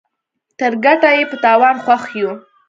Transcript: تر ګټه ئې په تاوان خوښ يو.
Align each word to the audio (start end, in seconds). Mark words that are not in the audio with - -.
تر 0.59 0.71
ګټه 0.85 1.09
ئې 1.15 1.23
په 1.31 1.35
تاوان 1.43 1.75
خوښ 1.83 2.03
يو. 2.19 2.31